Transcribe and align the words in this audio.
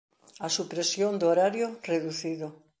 A 0.45 0.47
supresión 0.57 1.11
do 1.21 1.25
horario 1.31 1.67
reducido 1.91 2.47